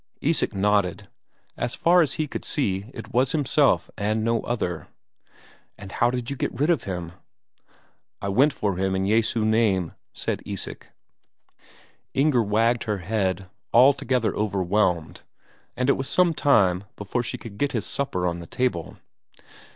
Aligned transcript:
Isak 0.19 0.55
nodded: 0.55 1.09
as 1.55 1.75
far 1.75 2.01
as 2.01 2.13
he 2.13 2.25
could 2.27 2.43
see 2.43 2.85
it 2.91 3.13
was 3.13 3.33
himself 3.33 3.91
and 3.95 4.23
no 4.23 4.41
other. 4.41 4.87
"And 5.77 5.91
how 5.91 6.09
did 6.09 6.27
you 6.31 6.35
get 6.35 6.59
rid 6.59 6.71
of 6.71 6.85
him?" 6.85 7.11
"I 8.19 8.27
went 8.29 8.51
for 8.51 8.77
him 8.77 8.95
in 8.95 9.05
Jesu 9.05 9.45
name," 9.45 9.93
said 10.11 10.41
Isak. 10.43 10.87
Inger 12.15 12.41
wagged 12.41 12.85
her 12.85 12.97
head, 12.97 13.47
altogether 13.71 14.35
overwhelmed, 14.35 15.21
and 15.77 15.87
it 15.87 15.93
was 15.93 16.09
some 16.09 16.33
time 16.33 16.85
before 16.95 17.21
she 17.21 17.37
could 17.37 17.59
get 17.59 17.73
his 17.73 17.85
supper 17.85 18.25
on 18.25 18.39
the 18.39 18.47
table. 18.47 18.97